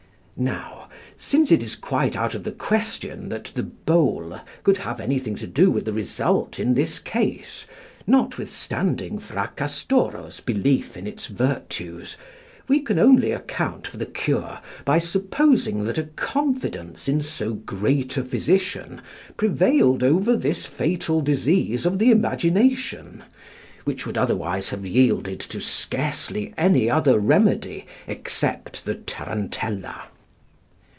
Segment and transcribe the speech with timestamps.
[0.37, 5.35] Now, since it is quite out of the question that the bole could have anything
[5.35, 7.67] to do with the result in this case,
[8.07, 12.17] notwithstanding Fracastoro's belief in its virtues,
[12.67, 18.17] we can only account for the cure by supposing, that a confidence in so great
[18.17, 18.99] a physician
[19.37, 23.21] prevailed over this fatal disease of the imagination,
[23.83, 30.05] which would otherwise have yielded to scarcely any other remedy except the tarantella.